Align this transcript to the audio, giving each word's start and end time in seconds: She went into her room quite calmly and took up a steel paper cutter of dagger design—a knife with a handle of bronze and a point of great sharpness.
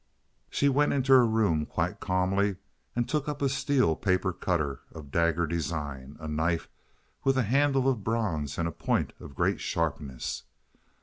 She 0.49 0.67
went 0.67 0.93
into 0.93 1.11
her 1.13 1.27
room 1.27 1.67
quite 1.67 1.99
calmly 1.99 2.55
and 2.95 3.07
took 3.07 3.29
up 3.29 3.39
a 3.39 3.47
steel 3.47 3.95
paper 3.95 4.33
cutter 4.33 4.81
of 4.91 5.11
dagger 5.11 5.45
design—a 5.45 6.27
knife 6.27 6.67
with 7.23 7.37
a 7.37 7.43
handle 7.43 7.87
of 7.87 8.03
bronze 8.03 8.57
and 8.57 8.67
a 8.67 8.71
point 8.71 9.13
of 9.19 9.35
great 9.35 9.59
sharpness. 9.61 10.41